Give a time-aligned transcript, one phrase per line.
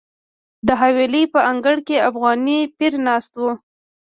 [0.67, 3.43] د حویلۍ په انګړ کې افغاني پیر ناست و.